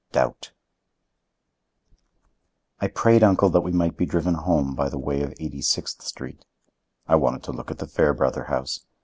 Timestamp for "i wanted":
7.05-7.43